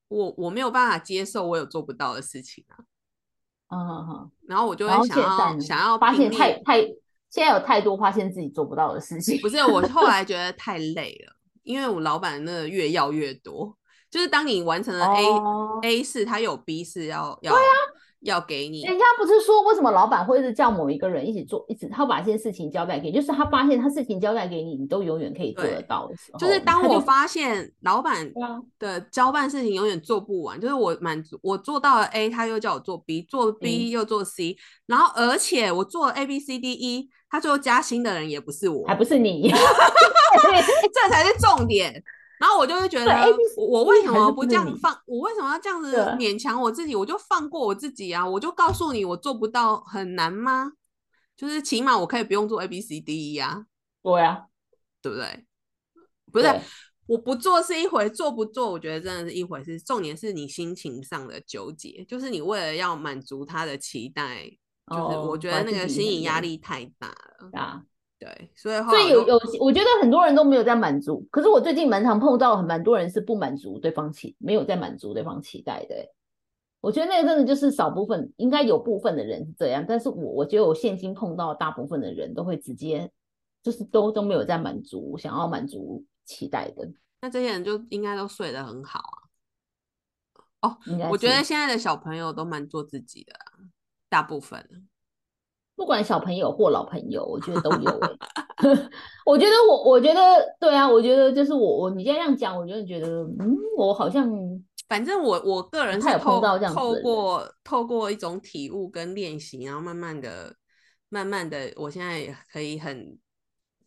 [0.07, 2.77] 我我没有办法接受我有做不到的事情啊，
[3.69, 6.81] 嗯哼哼，然后我就会想要想要发现太太，
[7.29, 10.51] 现在有太多发现自己做不到的事情，不是，我后来觉得。
[10.57, 11.33] 太累了，
[11.63, 13.77] 因为我老板那个越要越多，
[14.09, 15.79] 就是当你完成了 A、哦。
[15.83, 17.53] A 事，他有 B 事要要、
[18.21, 28.29] 要给你，人家不是说为什么老板会一直叫某一个人一起做，一直他把这些事情交代给你，就是他发现他事情交代给你，你都永远可以做得到的时候，就是当我发现老板
[28.77, 39.49] 的交办事情永远做不完，就是我满足我做到了 A，他又叫我做 B，做 B 又做 C，、然后而且我做了 A B C D E，他最后加薪的人也不是我，还不是你，
[40.93, 42.03] 这才是重点。
[42.39, 43.11] 然后我就会觉得
[43.57, 44.97] 我我为什么不这样放？
[45.05, 46.95] 我为什么要这样子勉强我自己？
[46.95, 48.25] 我就放过我自己啊！
[48.25, 50.71] 我就告诉你，我做不到，很难吗？
[51.35, 53.65] 就是起码我可以不用做 A B C D E 啊，
[54.01, 54.45] 对啊，
[55.01, 55.45] 对不对？
[56.31, 56.61] 不是对，
[57.07, 59.77] 我不做是一回，做不做，我觉得真的是一回事。
[59.79, 64.45] 重点是你心情上的纠结，就是你为了要满足他的期待，
[64.87, 67.49] 就是我哦觉得那个心理压力太大了。
[67.59, 67.83] 啊。
[68.19, 71.25] 对，所以后所以有有，我觉得很多人都没有在满足。
[71.31, 76.09] 可是我最近蛮常碰到，很蛮多人是不满足对方期，没有在满足对方期待的欸。
[76.81, 83.09] 我觉得那个真的就是少部分，应该有部分的人是这样，但是我我觉得我现今碰到大部分的人都会直接
[83.63, 86.89] 就是都都没有在满足想要满足期待的，
[87.21, 90.69] 那这些人就应该都睡得很好啊。
[90.69, 90.77] 哦，
[91.09, 93.63] 我觉得是现在的小朋友都蛮做自己的啊，
[94.09, 94.88] 大部分。
[95.79, 98.17] 不管小朋友或老朋友，我觉得都有欸
[99.25, 100.19] 我觉得我我觉得
[100.59, 103.07] 对啊，我觉得就是我我你现在这样讲，我就觉得
[103.39, 104.29] 嗯，我好像
[104.89, 106.41] 反正我我个人是透
[106.73, 110.53] 透过透过一种体悟跟练习，然后慢慢的、
[111.07, 113.17] 慢慢的，我现在可以很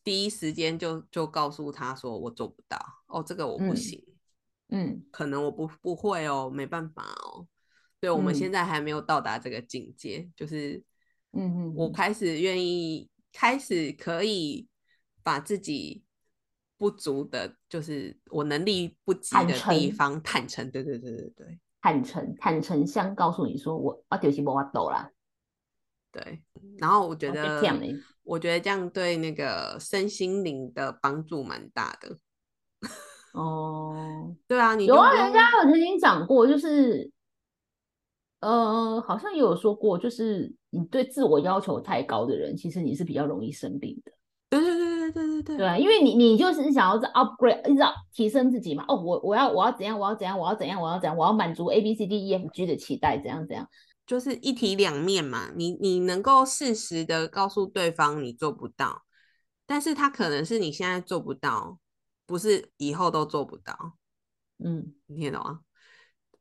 [0.02, 2.78] 第一时间就就告诉他说我做不到
[3.08, 4.02] 哦，这个我不行，
[4.70, 7.46] 嗯，可能我不不会哦，没办法哦。
[8.00, 10.82] 对，我们现在还没有到达这个境界，就是，
[11.32, 14.68] 嗯嗯，我开始愿意，开始可以
[15.22, 16.04] 把自己。
[16.78, 20.68] 不足的，就是我能力不及的地方，坦诚。
[20.68, 25.08] 对对对对对，坦诚，坦诚相告诉你说，我我就是无法抖啦。
[26.10, 26.42] 对，
[26.78, 27.62] 然后我觉得，
[28.24, 32.18] 我觉得这样对那个身心灵的帮助蛮大的。
[33.34, 37.12] 哦，对啊，你有啊，人家有曾经讲过，就是，
[38.40, 44.12] 呃，好像也有说过，就是你对自我要求太高的人，其实你是比较容易生病的。
[44.48, 48.82] 对对对对对对对，对，因为你你就是想要在 upgrade，你知道提升自己嘛。
[48.88, 53.68] 哦，我我要我要怎样，我要怎样，我要怎样，我要怎样，我要满足 A B C D E F G 的期待，怎样怎样，
[54.06, 55.50] 就是一体两面嘛。
[55.54, 59.02] 你你能够适时的告诉对方你做不到，
[59.66, 61.78] 但是他可能是你现在做不到，
[62.26, 63.98] 不是以后都做不到。
[64.64, 65.60] 嗯，你听懂吗？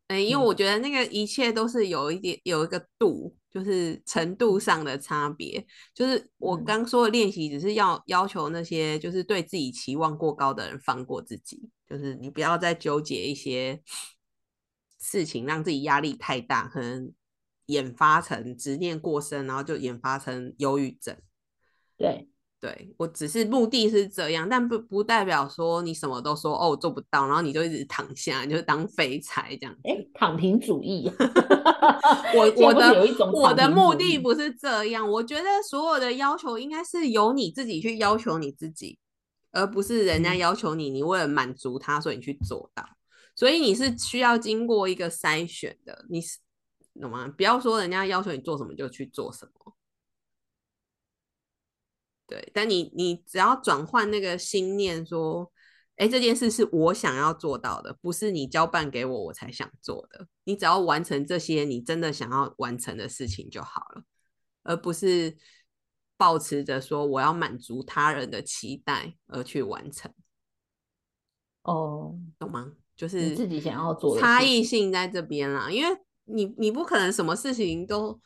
[0.07, 3.35] 哎，因为我觉得那个一切都是有一点有一个度。
[3.51, 13.83] 就是程度上的差别，就是我刚说的练习，只是要要求那些就是对自己期望过高的人放过自己，就是你不要再纠结一些
[14.99, 17.11] 事情，让自己压力太大，可能
[17.65, 21.17] 引发成执念过深，然后就引发成忧郁症。
[21.97, 22.29] 对。
[22.61, 29.75] 对我只是目的是这样，但不不代表说你什么都说哦我做不到，然后你就一直躺下，你就当废柴这样。
[29.83, 31.11] 哎，躺平主义。
[32.35, 38.99] 我我的我的目的不是这样，我觉得所有的要求应该是由你自己去要求你自己，
[39.51, 42.85] 而不是人家要求你，你为了满足他，所以你去做到。
[43.35, 46.37] 所以你是需要经过一个筛选的，你是
[47.01, 47.27] 懂吗？
[47.35, 49.70] 不要说人家要求你做什么就去做什么。
[52.31, 55.51] 对，但你你只要转换那个心念，说，
[55.97, 60.25] 哎，这件事是我想要做到的，不是你交办给我我才想做的。
[60.45, 64.03] 你只要完成这些你真的想要完成的事情就好了，
[64.63, 65.35] 而不是
[66.15, 70.09] 保持着说我要满足他人的期待而去完成。
[71.63, 72.71] 哦，懂吗？
[72.95, 78.21] 就是自己想要做差异性在这边啦，因为你你不可能什么事情都。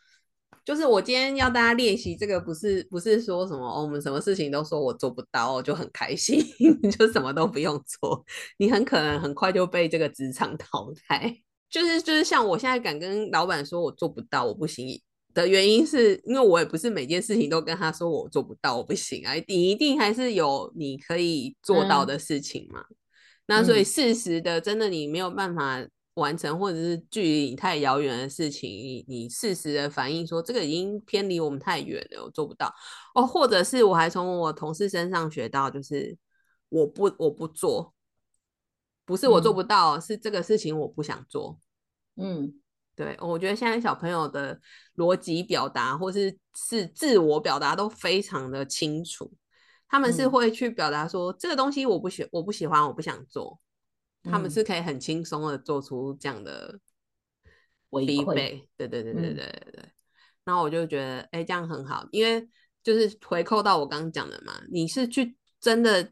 [0.66, 6.44] 就是我今天要大家练习这个，不是不是说什么哦，我们什么事情都说我做不到，就很开心，
[6.98, 8.26] 就什么都不用做，
[8.58, 11.38] 你很可能很快就被这个职场淘汰。
[11.70, 15.00] 就是就是像我现在敢跟老板说我做不到，我不行
[15.36, 22.84] 的原因，是因为我也不是每件事情都跟他说我做不到，我不行啊，你一定还是有你可以做到的事情嘛。
[23.46, 25.86] 那所以事实的，真的你没有办法。
[26.16, 32.74] 完成或者是距离太遥远的事情，你你适时的反应说这个已经偏离我们太远了，我做不到
[33.14, 33.26] 哦。
[33.26, 36.18] 或者是我还从我同事身上学到，就是
[36.70, 37.94] 我不我不做，
[39.06, 41.60] 不是我做不到，是这个事情我不想做。
[42.16, 42.62] 嗯，
[42.96, 44.60] 对，我觉得现在小朋友的
[44.96, 49.30] 逻辑表达或是是自我表达都非常的清楚，
[49.90, 53.60] 他们是会去表达说这个东西我不喜我不喜欢，我不想做。
[54.30, 56.80] 他们是可以很轻松的做出这样的
[57.90, 58.34] 回馈，
[58.76, 59.86] 对对对对对对对。
[60.44, 62.48] 然后我就觉得，哎，这样很好，因为
[62.84, 66.12] 就是回扣到我刚刚讲的嘛，你是去真的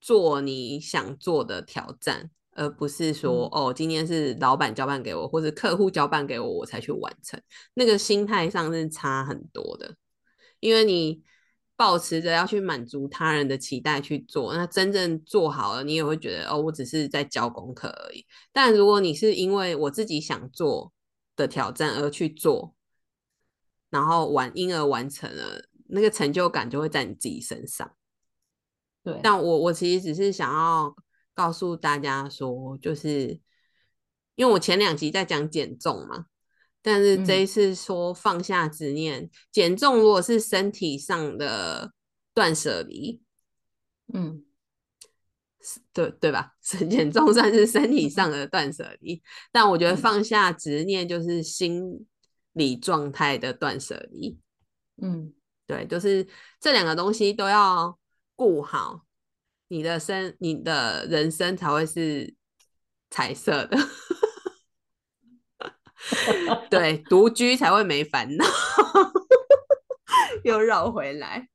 [0.00, 7.40] 做你想做的挑战，而不是说，哦，今天是老板交办给我，或者客户交办给我，我才去完成。
[7.74, 9.96] 那个心态上是差很多的，
[10.60, 11.22] 因为你。
[11.80, 18.26] 保持着要去满足他人的期待去做，那真正做好了，你也会觉得哦，我只是在交功课而已。
[18.52, 20.92] 但如果你是因为我自己想做
[21.34, 22.74] 的挑战而去做，
[23.88, 27.90] 然后完因而完成了，那个成就感就会在你自己身上。
[29.02, 30.94] 对，但我我其实只是想要
[31.32, 33.40] 告诉大家说，就是
[34.34, 36.26] 因为我前两集在讲减重嘛。
[36.82, 41.92] 但是这一次说放下执念，减重如果是身体上的
[42.32, 43.20] 断舍离，
[44.14, 44.44] 嗯，
[45.92, 46.54] 对对吧？
[46.62, 49.22] 减重算是身体上的断舍离，
[49.52, 52.06] 但我觉得放下执念就是心
[52.52, 54.38] 理状态的断舍离。
[55.02, 55.32] 嗯，
[55.66, 56.26] 对，就是
[56.58, 57.98] 这两个东西都要
[58.34, 59.04] 顾好，
[59.68, 62.34] 你的生，你的人生才会是
[63.10, 63.76] 彩色的。
[66.70, 68.44] 对，独居才会没烦恼，
[70.44, 71.48] 又绕回来。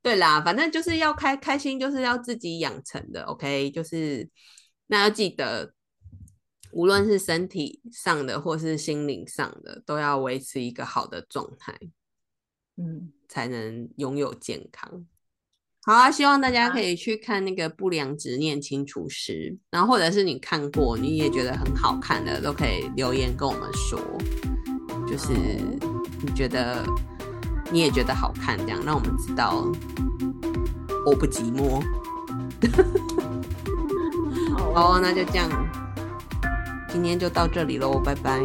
[0.00, 3.24] 对啦，反正就是要开开心，就是要自己养成的。
[3.24, 4.28] OK，就是
[4.86, 5.74] 那要记得，
[6.72, 11.78] 无论是身体上的或是心灵上的，都要维持一个好的状态，
[12.76, 15.06] 嗯，才能拥有健康。
[15.88, 19.32] 好啊，希望大家可以去看那个《不良执念清除师》，
[19.70, 23.98] 然后或者是你看过你也觉得很好看的，都可以留言跟我们说，
[25.06, 26.84] 就是你觉得
[27.72, 29.64] 你也觉得好看，这样让我们知道
[31.06, 31.82] 我不寂寞。
[34.74, 35.48] 好那就这样，
[36.90, 38.42] 今天就到这里喽，拜拜。